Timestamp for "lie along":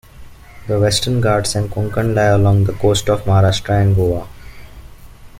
2.15-2.63